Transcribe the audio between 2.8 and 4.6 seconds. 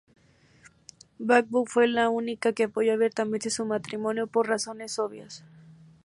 abiertamente su matrimonio, por